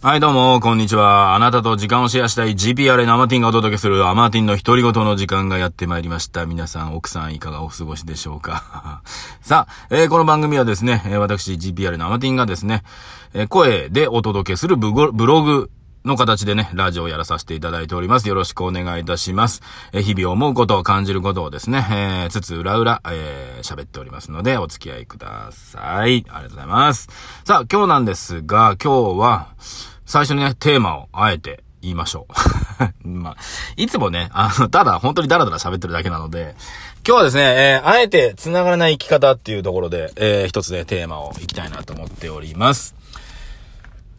[0.00, 1.34] はい、どうも、こんにちは。
[1.34, 6.46] あなたと時間をシェアしたい GPR のアマティンがお届けするアマティンの独り言の時間がやってまいりました。
[6.46, 9.02] 皆さん、奥さんいかがお過ごしでしょうか？
[9.42, 12.84] さあ、えーこの番組はですね、私 GPR のアマティンがですね、
[13.34, 14.92] えー声でお届けするブ
[15.26, 15.68] ログ
[16.08, 18.28] の形でね、ラジオをやらさせていただいております。
[18.28, 19.60] よろしくお願いいたします。
[19.92, 26.10] え日々思うことを感じることをですね、えーつつ裏裏、えー喋っておりますので、お付き合いください。
[26.10, 27.08] ありがとうございます。
[27.44, 29.48] さあ、今日なんですが、今日は、
[30.06, 32.26] 最初にね、テーマをあえて言いましょ
[33.04, 33.06] う。
[33.06, 33.36] まあ、
[33.76, 36.56] いつもね、あの、ただ本当にダラダラ喋ってるだけなので、
[37.06, 42.94] 今日はですね、えーあえて繋がらない生き方っていうところで、えー一つね、テーマをいきたいなと思っております。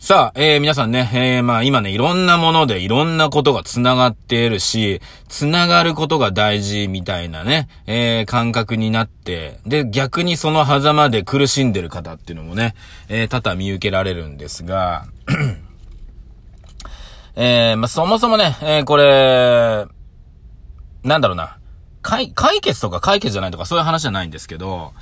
[0.01, 12.75] さあ、えー皆さんね、えーまあ今ね、いろんなものでいろんなことが繋がっているし、繋がることが大事みたいなね、えー感覚になって、で、逆にその狭間で苦しんでる方っていうのもね、
[13.09, 15.05] えー多々見受けられるんですが、
[17.35, 19.85] えーまあそもそもね、えーこれ、
[21.03, 21.57] なんだろうな、
[22.01, 24.93] 解、解決とか解決じゃないとかそういう話じゃないんですけど、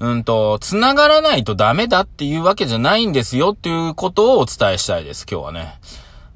[0.00, 5.80] うんと、繋がらないとダメだっていうわけじゃないんですよっていうことをお伝えしたいです、今日はね。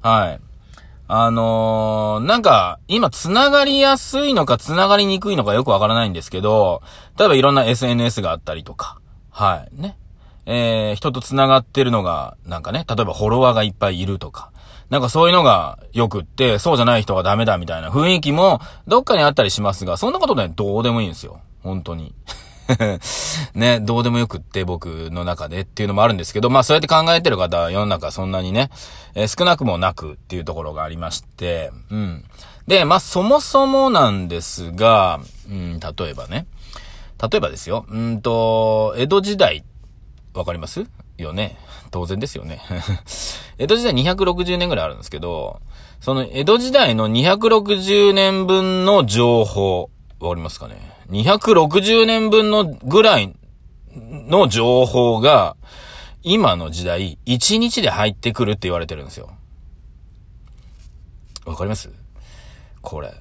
[0.01, 0.41] はい。
[1.07, 6.83] あのー、なんか、今繋がりやすいのか繋がりにくいのかよくわからないんですけど、
[7.19, 8.99] 例えばいろんな SNS があったりとか、
[9.31, 9.97] はい、ね。
[10.47, 14.51] えー、人と繋がってるのが、なんかね、例えばフォロワーがいっぱいいるとか、
[14.91, 21.41] なんかそういうのが良くって、そうじゃない人がダメだみたいな雰囲気もどっかにあったりしますが、そんなことね、どうでもいいんですよ。
[21.63, 22.15] 本当に。
[23.55, 28.71] ね、どうでもよくって僕の中でっていうのもあるんですけど、まあそうやって考えてる方は世の中そんなにね、
[29.15, 32.25] えー少なくもなくっていうところがありまして、うん。
[32.67, 36.47] で、まあそもそもなんですが、うん、例えばね、
[37.21, 39.65] 例えばですよ、うんと、江戸時代、
[40.35, 40.85] わかります？
[41.19, 41.59] よね。
[41.91, 42.61] 当然ですよね。
[43.59, 45.61] 江戸時代260年ぐらいあるんですけど、
[46.01, 49.91] その江戸時代の260年分の情報、
[50.21, 50.92] わかりますかね？
[51.11, 53.35] ?260 年分のぐらい
[53.95, 55.57] の情報が、
[56.23, 59.31] 今の時代、1日で入ってくるって言われてるんですよ。
[61.45, 61.91] わかります？
[62.81, 63.13] これ。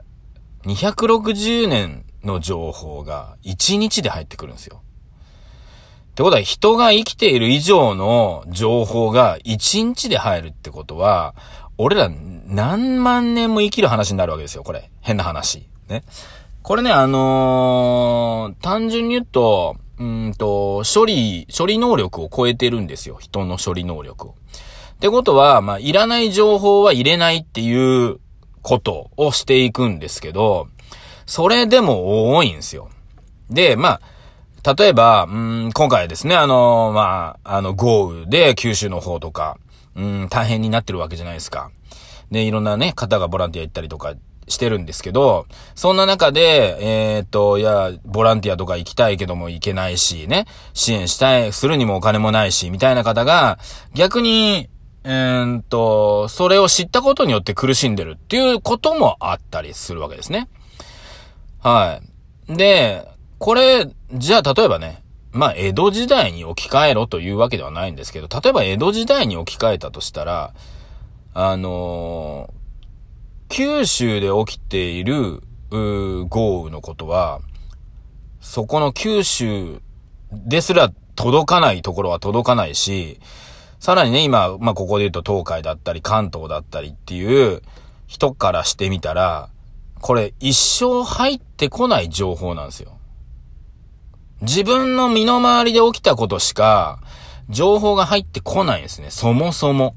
[0.63, 4.83] 260年の情報が1日で入ってくるんですよ。
[6.11, 11.33] ってことは人が生きている以上の情報が1日で入るってことは、
[11.79, 12.11] 俺ら
[12.45, 14.91] 何万年も生きる話になるわけですよ、これ。
[15.01, 15.67] 変な話。
[15.87, 16.03] ね。
[16.63, 23.17] これね、あのー単純に言うと、うんと、処理、処理能力を超えてるんですよ。
[23.19, 24.35] 人の処理能力を。
[24.93, 28.19] ってことは、まあ、いらない情報は入れないっていう
[28.61, 30.67] ことをしていくんですけど、
[31.25, 32.89] それでも多いんですよ。
[33.49, 33.99] で、ま
[34.63, 35.35] あ、例えば、う
[35.67, 39.57] ん、今回ですね、あの、まあ、あの、豪雨で九州の方とか、
[39.95, 41.71] うん、大変になってるわけじゃないですか。
[42.29, 44.13] で、いろんなね、方がボランティア行ったりとか
[44.51, 46.77] してるんですけど、そんな中で、
[47.15, 53.57] えーっと、いや、ボランティアとか行きたいけども行けないし、ね、支援したい、するにもお金もないし、みたいな方が、
[53.93, 54.69] 逆に、
[55.03, 60.47] えーっと、それを知ったことによって苦しんでるっていうこともあったりするわけですね。
[61.59, 61.99] は
[62.47, 62.55] い。
[62.55, 63.07] で、
[63.39, 65.01] これ、じゃあ例えばね、
[65.31, 70.53] まあ、江戸時代に置き換えろというわけではないんですけど、例えば江戸時代に置き換えたとしたら、
[71.33, 72.60] あのー
[73.51, 77.41] 九州で起きている、豪雨のことは、
[78.39, 79.81] そこの九州
[80.31, 83.19] ですら届かないところは届かないし、
[83.81, 87.61] さらにね、今、まあ、ここで言うと東海だったり関東だったりっていう
[88.07, 89.49] 人からしてみたら、
[89.99, 92.93] これ一生入ってこない情報なんですよ。
[94.41, 96.99] 自分の身の回りで起きたことしか、
[97.49, 99.11] 情報が入ってこないんですね。
[99.11, 99.93] そもそも。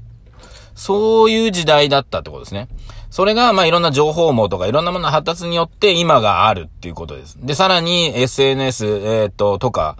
[0.75, 2.67] そういう時代だったってことですね。
[3.09, 7.37] それが、まあ、いろんな情報網とかいろんなものの発達によって今があるっていうことです。
[7.41, 9.97] で、さらに SNS、えっ、と、とか、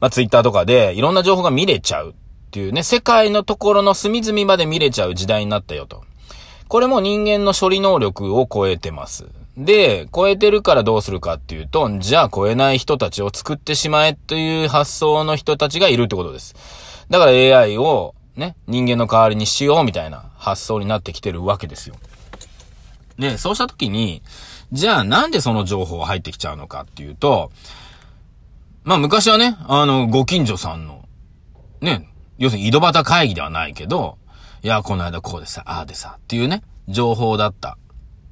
[0.00, 2.14] まあ、Twitter とかでいろんな情報が見れちゃうっ
[2.50, 6.04] ていうね、世界のところの隅々まで見れちゃう時代になったよと。
[6.68, 9.26] これも人間の処理能力を超えてます。
[9.56, 16.54] で、超えてるからどうするかっていうと、じゃあ超えない人たちを作ってしまえという発想の人たちがいるってことです。
[17.10, 21.94] だから AI をね、人間の代わりにしようみたいな発想になってきてるわけですよ。
[23.18, 24.22] で、そうしたときに、
[24.72, 27.50] じゃあなんでその情報が入ってきちゃうのかっていうと、
[28.82, 31.08] まあ昔はね、あの、ご近所さんの、
[31.80, 32.08] ね、
[32.38, 34.18] 要するに井戸端会議ではないけど、
[34.62, 37.78] いや、この間こうでさ、ああでさ、っていうね、情報だった。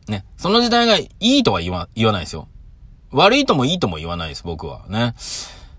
[0.08, 0.24] ね。
[0.36, 2.48] その時代がいいとは言わ、言わないですよ。
[3.12, 4.82] 悪いともいいとも言わないです、僕は。
[4.88, 5.14] ね。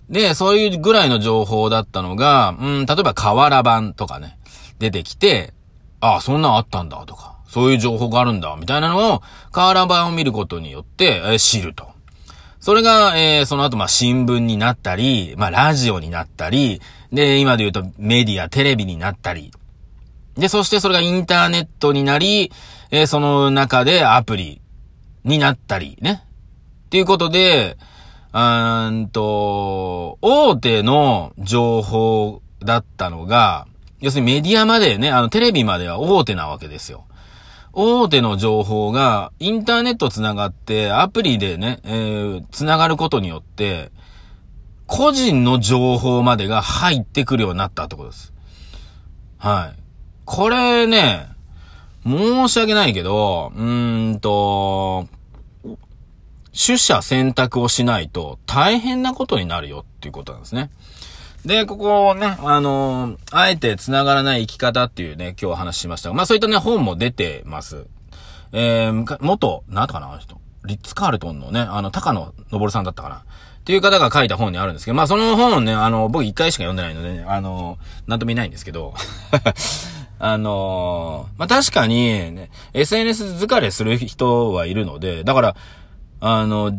[0.09, 4.37] で、そういうぐらいの情報だったのが、うん、例えば河原版とかね、
[4.79, 5.53] 出てきて、
[5.99, 9.21] ああ、そんなんあったんだとか、そういう情報があるんだ、みたいなのを、
[9.51, 11.87] 瓦版を見ることによって、えー、知ると。
[12.59, 19.51] それが、えー、その後、まあ、新聞になったり、まあ、ラジオになったり、で、今で言うとメディア、テレビになったり。
[20.35, 22.51] で、そしてそれがインターネットになり、
[22.89, 24.59] えー、その中でアプリ
[25.23, 26.23] になったり、ね。
[26.85, 27.77] っていうことで、
[28.33, 33.67] うんと、大手の情報だったのが、
[33.99, 37.05] 要するにメディアまでね、あのテレビまでは大手なわけですよ。
[37.73, 43.91] 大手の情報がインターネット繋がってアプリでね、えー、繋がることによって、
[44.85, 48.31] 個人の情報までが入ってくるようになったってことです。
[49.39, 49.79] はい。
[50.25, 51.27] これね、
[52.05, 55.07] 申し訳ないけど、うーんと、
[56.55, 60.69] 取捨選択をしないと大変なことになるよっていうことなんですね。
[61.45, 67.85] で、ここをね、あのー、あえて繋がらない生き方っていうね、今日話しましたが、まあそういったね、本も出てます。
[68.53, 70.39] えー、元、なんとかな、あの人。
[70.65, 73.15] リッツ・カールトンのね、あの、高野昇さんだったかな。
[73.15, 78.93] っていう方が書いた本にあるんですけど、まあその本ね、あの、僕一回しか読んでないので、ね、あの、なんともいないんですけど、
[80.19, 85.55] あのー、まあ確かに、ね、SNS 疲れする人はいるので、だから、
[86.21, 86.71] あの、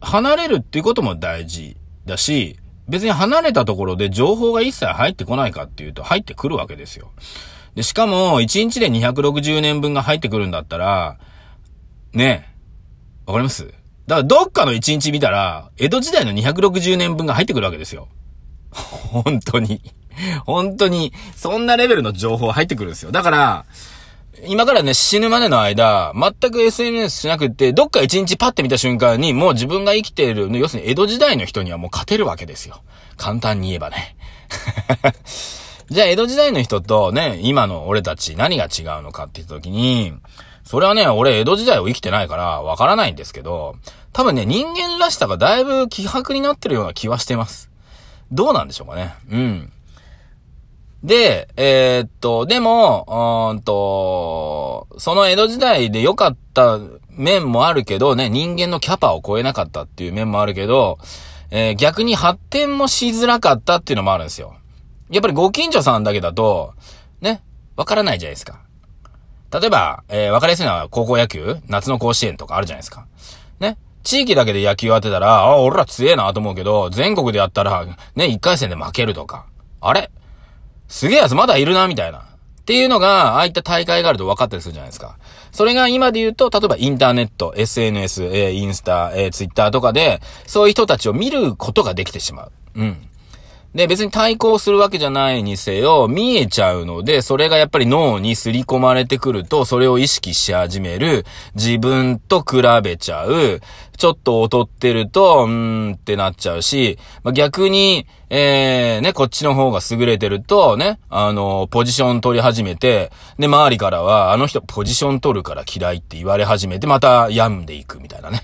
[0.00, 1.76] 離れるっていうことも大事
[2.06, 2.59] だし、
[2.90, 7.10] 別に離れたところで情報が一切入ってこないかっていうと入ってくるわけですよ。
[7.74, 11.18] で、しかも、1日で260年分が入ってくるんだったら、
[12.12, 12.50] ね
[13.26, 13.66] え、わかります？
[14.08, 18.08] だからどっかの1日見たら、江戸時代の260年分が入ってくるわけですよ。
[18.72, 19.80] 本当に。
[20.44, 23.12] 本当に、そんなレベルの情報入ってくるんですよ。
[23.12, 23.64] だから、
[24.46, 32.82] 今からね、死ぬまでの間、全く SNS しなくって、どっか一日パッて見た瞬間に、もう自分が生きている、要するに江戸時代の人にはもう勝てるわけですよ。
[33.16, 34.16] 簡単に言えばね。
[35.90, 40.14] じゃあ江戸時代の人とね、今の俺たち何が違うのかって言った時に、
[40.64, 43.74] それはね、俺江戸時代を生きてないからわからないんですけど、
[44.12, 47.70] 多分ね、人間らしさがだいぶ希薄になってるような気はしてます。
[48.32, 49.14] どうなんでしょうかね。
[49.30, 49.72] うん。
[51.02, 60.98] で、えー、っと、でも、うんと、その江戸時代で良かった面もあるけどね、人間のキャパを超えなかったっていう面もあるけど、
[61.50, 64.54] えー、逆に発展もしづらかったっていうのもあるんですよ。
[65.10, 66.74] やっぱりご近所さんだけだと、
[67.20, 67.42] ね、
[67.76, 68.60] わからないじゃないですか。
[69.52, 73.06] 例えば、えー、わかりやすいのは高校野球夏の甲子園とかあるじゃないですか。
[73.58, 73.78] ね。
[74.04, 79.46] 地域だけで野球当てたら、あ、俺ら強えなと思うけど、全国でやったら、ね、一回戦で負けるとか。
[79.80, 80.10] あれ
[80.90, 82.18] すげえやつまだいるな、みたいな。
[82.18, 82.22] っ
[82.64, 85.16] ていうのが、ああいった大会があると分かったりするじゃないですか。
[85.52, 92.52] それが今で言うと、例えばインターネット、SNS、えー、インスタ、えー、ツイッターとかで、そういう人たちを見ることができてしまう。
[92.74, 93.09] うん。
[93.74, 101.24] で、別に対抗するわけじゃないにせよ、見えちゃうので、それがやっぱり脳に刷り込まれてくると、それを意識し始める、
[101.54, 103.60] 自分と比べちゃう、
[103.96, 118.42] ちょっと劣ってると、うーんってなっちゃうし、まあ、逆に、えー、ね、こっちの方が優れてると、ね、あの、ポジション取り始めて、で、周りからは、あの人ポジション取るから嫌いって言われ始めて、また病んでいくみたいなね。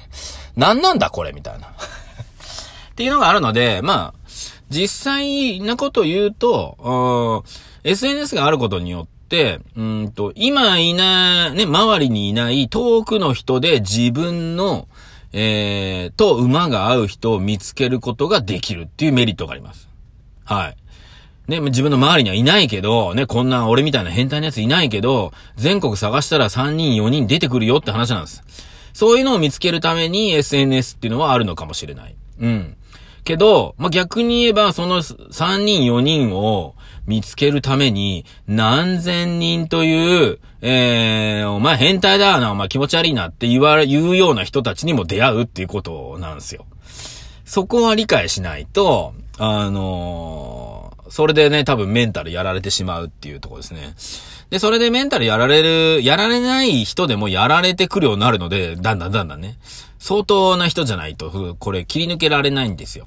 [0.56, 1.66] 何なんだこれみたいな。
[1.66, 1.70] っ
[2.96, 4.25] ていうのがあるので、まあ、
[4.68, 7.44] 実際なこと言うと、
[7.84, 14.88] SNS があることによって、うんと、今いない、ね、周りにいない遠くの人で自分の、
[15.32, 19.88] えー、と馬が合う人を見つけることができるっていうメリットがあります。
[20.44, 20.76] はい。
[21.48, 28.42] ね、自分の周りにはいないけど、ね、こんな俺みたいな変態なやついないけど、全国探したら3人4人出てくるよって話なんです。
[28.92, 32.16] そういうのを見つけるために SNS っていうのはあるのかもしれない。
[32.40, 32.76] うん。
[33.26, 36.74] けど、まあ、逆に言えば、その3人4人を
[37.06, 46.64] 見つけるために、何千人という、えー、お前変態だな、お前気持ち悪いなって言われ、言うような人たちにも出会うっていうことなんですよ。
[47.44, 53.94] そこは理解しないと、あのー、それでね、多分メンタルやられてしまうっていうとこですね。
[54.50, 55.62] で、それでメンタルやられ
[55.96, 59.58] る、やられない人でもやられてくるようになるので、だんだんだんだんね。
[59.98, 63.06] 相当な人じゃないと、これ切り抜けられないんですよ。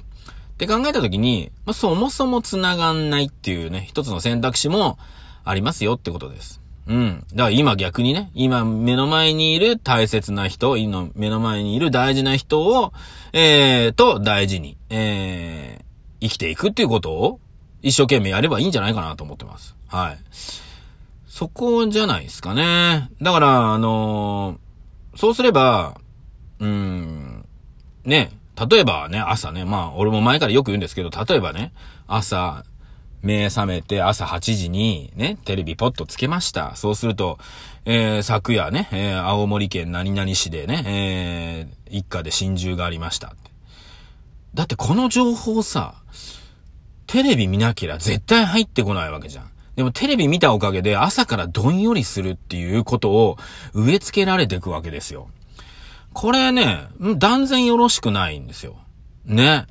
[0.59, 4.99] って考えたときに、まあ、そもそも繋がんないっていうね、一つの選択肢も
[5.45, 6.59] ありますよってことです。
[6.85, 7.25] うん。
[7.31, 12.91] だから今逆にね、今目の前にいる大切な人、今目の前にいる大事な人を、
[13.31, 17.39] えー、と大事に、えー、生きていくっていうことを
[17.81, 19.77] 一生懸命やればいいんじゃないかなと思ってます。
[19.87, 20.17] はい。
[21.29, 23.09] そこじゃないですかね。
[23.21, 25.95] だから、あのー、そうすれば、
[26.59, 27.45] うん、
[28.03, 28.33] ね、
[28.67, 31.71] 例えばね、朝ね、まあ、俺も前からよく言うんですけど、例えばね、
[32.07, 32.63] 朝、
[33.21, 36.75] 目覚めて朝8時にね、テレビポッとつけました。
[36.75, 37.37] そうすると、
[37.85, 43.35] えー、昨夜ね、えー、青森県何々市でね、えー、一家で心中がありました。
[44.53, 45.95] だってこの情報さ、
[47.07, 49.49] テレビ見なきゃ絶対入ってこないわけじゃん。
[49.75, 53.37] でもテレビ見たおかげで朝からどんよりするっていうことを
[53.73, 55.29] 植え付けられていくわけですよ。
[56.19, 58.75] これね、断然よろしくないんですよ。
[59.23, 59.67] ね。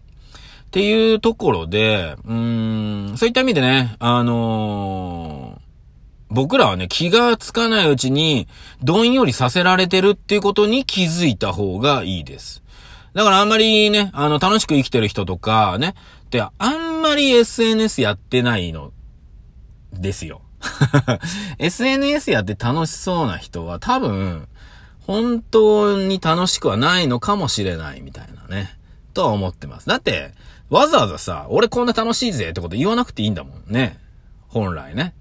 [0.62, 5.60] っていうところで、うーん、そういった意味でね、あのー、
[6.30, 8.48] 僕らはね、気がつかないうちに、
[8.82, 12.62] どんよりさせられてるっていうことに気づいた方がいいです。
[13.12, 15.96] だからあんまりね、あの、楽しく生きてる人とかね、
[16.30, 18.92] で、あんまり SNS やってないの
[19.92, 20.40] ですよ。
[21.58, 24.48] SNS やって楽しそうな人は多分、
[25.08, 28.76] 本当に楽しくはないのかもしれないみたいなね。
[29.14, 29.88] とは思ってます。
[29.88, 30.32] だって、
[30.68, 33.98] わざわざさ、俺こんな楽しいぜってこと言わなくていいんだもんね。
[34.48, 35.14] 本来ね。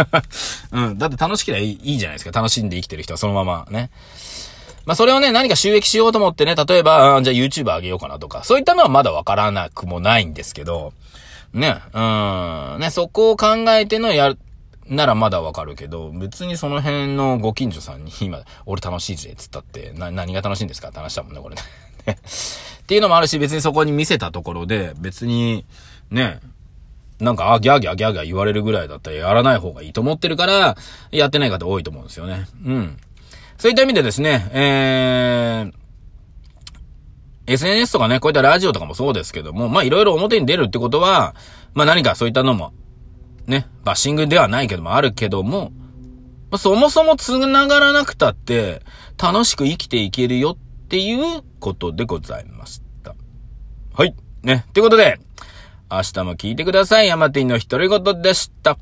[0.70, 0.98] うん。
[0.98, 2.38] だって楽しければいいじゃないですか。
[2.38, 3.90] 楽しんで生きてる人はそのままね。
[4.84, 10.92] まあ、それをね、何か収益しようと思ってね、例えば、じゃあ YouTube 上げようかなとか、そういったのはまだわからなくもないんですけど、
[11.54, 14.38] ね、うん、ね、そこを考えてのやる、
[14.88, 21.62] ならまだわかるけど、別にその辺のご近所さんに 今、俺楽しいぜ、つったって、な、何が楽しいんですかって話だもんね、これね。
[22.06, 25.64] っていうのもあるし、別にそこに見せたところで、別に、
[26.10, 26.40] ね、
[27.18, 30.76] なんか、あ、ギャーギャーギャーギャー言われるぐらいだったらやらない方がいいと思ってるから、
[31.10, 32.46] やってない方多いと思うんですよね。
[32.64, 32.98] うん。
[33.58, 35.72] そういった意味でですね、えー、
[37.46, 41.34] SNS とかね、こういったラジオとかもそうですけども、まあいろいろ表に出るってことは、
[41.74, 42.72] まあ何かそういったのも、
[43.46, 45.72] ね、バッシングではないけどもあるけども、
[46.58, 48.82] そもそも繋がらなくたって、
[49.22, 53.14] 楽しく生きていけるよっていうことでございました。
[53.94, 54.14] はい。
[54.42, 54.64] ね。
[54.72, 55.18] ということで、
[55.90, 57.08] 明日も聞いてください。
[57.08, 58.78] ヤマティンの独り言でした。